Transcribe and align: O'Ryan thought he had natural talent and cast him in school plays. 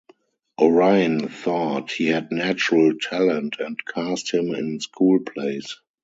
O'Ryan 0.57 1.27
thought 1.27 1.91
he 1.91 2.07
had 2.07 2.31
natural 2.31 2.93
talent 2.99 3.57
and 3.59 3.77
cast 3.85 4.31
him 4.33 4.51
in 4.51 4.79
school 4.79 5.19
plays. 5.19 5.79